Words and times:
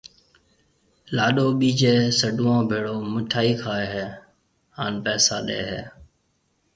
لاڏو 1.15 1.47
ٻيجيَ 1.59 1.93
سڊوئون 2.19 2.59
ڀيڙو 2.69 2.95
مِٺائِي 3.13 3.51
کائيَ 3.63 3.85
ھيَََ 3.93 4.07
ھان 4.77 4.93
پيسا 5.03 5.35
ڏَي 5.47 5.59
ھيََََ 5.69 5.81